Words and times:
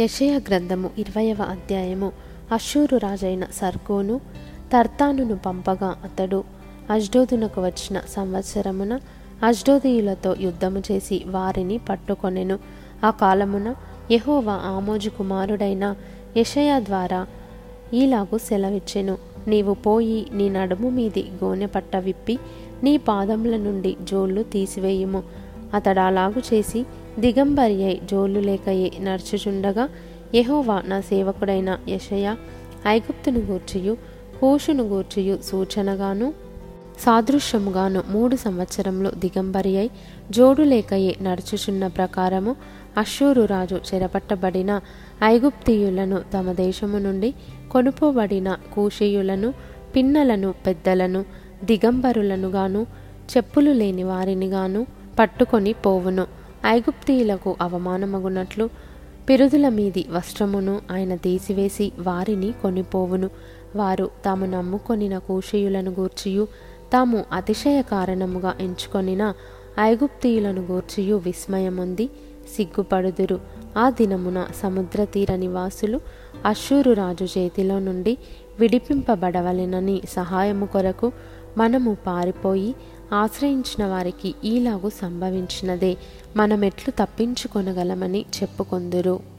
యషయ 0.00 0.38
గ్రంథము 0.38 0.90
ఇరవయవ 0.98 1.36
అధ్యాయము. 1.40 2.12
అశూరు 2.52 2.96
రాజైన 2.96 3.46
సర్గోను 3.52 4.20
తర్తానును 4.72 5.36
పంపగా 5.36 5.96
అతడు 6.04 6.44
అజ్డోదునకు 6.90 7.62
వచ్చిన 7.62 8.00
సంవత్సరమున 8.08 9.00
అజ్డోదీయులతో 9.44 10.36
యుద్ధము 10.40 10.82
చేసి 10.92 11.24
వారిని 11.26 11.78
పట్టుకొనెను. 11.78 12.58
ఆ 13.04 13.10
కాలమున 13.10 13.74
యహోవా 14.10 14.52
ఆమోజు 14.52 15.10
కుమారుడైన 15.10 15.96
యషయ 16.36 16.80
ద్వారా 16.80 17.26
ఈలాగు 17.94 18.38
సెలవిచ్చెను. 18.38 19.18
నీవు 19.48 19.74
పోయి 19.74 20.26
నీ 20.32 20.48
నడుము 20.48 20.90
మీది 20.90 21.30
గోనె 21.44 21.66
పట్ట 21.66 21.96
విప్పి 21.96 22.38
నీ 22.82 22.96
పాదముల 22.96 23.56
నుండి 23.56 23.96
జోళ్ళు 24.02 24.42
తీసివేయుము. 24.42 25.22
అతడు 25.74 26.00
అలాగు 26.00 26.54
చేసి 26.54 26.86
దిగంబరి 27.18 27.84
అయి 27.84 28.00
జోళ్ళు 28.10 28.40
లేకయే 28.40 28.92
నడుచుచుండగా 29.00 29.84
యహోవా 30.34 30.82
నా 30.86 31.00
సేవకుడైన 31.00 31.78
యషయ 31.88 32.26
ఐగుప్తును 32.86 33.40
గూర్చియు 33.40 33.94
కూషును 34.40 34.84
గూర్చియు 34.84 35.38
సూచనగాను 35.44 36.28
సాదృశ్యముగాను 37.00 38.02
మూడు 38.08 38.36
సంవత్సరములు 38.36 39.10
దిగంబరి 39.14 39.76
అయి 39.76 39.90
జోడు 40.30 40.62
లేకయే 40.62 41.16
నడుచుచున్న 41.22 41.86
ప్రకారము 41.86 42.56
అశ్షూరు 42.98 43.44
రాజు 43.44 43.80
చెరపట్టబడిన 43.88 44.72
ఐగుప్తీయులను 45.24 46.22
తమ 46.34 46.52
దేశము 46.52 46.98
నుండి 46.98 47.30
కొనుపోబడిన 47.72 48.56
కూషీయులను 48.74 49.50
పిన్నలను 49.96 50.54
పెద్దలను 50.66 51.20
దిగంబరులను 51.64 52.48
గాను 52.48 52.82
చెప్పులు 53.30 53.70
లేని 53.72 54.04
వారిని 54.04 54.46
గాను 54.46 54.86
పట్టుకొని 55.18 55.72
పోవును. 55.72 56.24
ఐగుప్తీయులకు 56.66 57.56
అవమానమగునట్లు 57.60 58.70
పిరుదుల 59.28 59.68
మీది 59.68 60.06
వస్త్రమును 60.10 60.80
ఆయన 60.90 61.16
తీసివేసి 61.16 61.92
వారిని 61.98 62.52
కొనిపోవును. 62.62 63.30
వారు 63.76 64.10
తాము 64.24 64.46
నమ్ముకొనిన 64.46 65.18
కూషీయులను 65.18 65.90
గూర్చియు 65.90 66.48
తాము 66.92 67.24
అతిశయ 67.32 67.82
కారణముగా 67.82 68.54
ఎంచుకొనిన 68.60 69.32
ఐగుప్తీయులను 69.80 70.62
గూర్చియు 70.62 71.16
విస్మయముంది 71.16 72.10
సిగ్గుపడుదురు. 72.56 73.40
ఆ 73.78 73.90
దినమున 73.90 74.46
సముద్ర 74.62 75.04
తీర 75.04 75.36
నివాసులు 75.36 76.00
అశ్షూరు 76.46 76.92
రాజు 76.92 77.24
చేతిలో 77.24 77.78
నుండి 77.78 78.18
విడిపింపబడవలెనని 78.60 80.02
సహాయము 80.10 80.66
కొరకు 80.66 81.12
మనము 81.56 81.96
పారిపోయి 82.06 82.74
ఆశ్రయించిన 83.12 83.86
వారికి 83.86 84.34
ఈలాగు 84.44 84.90
సంభవించినదే. 84.90 85.96
మనమెట్లు 86.36 86.90
తప్పించుకొనగలమని 86.90 88.24
చెప్పుకొందురు. 88.42 89.35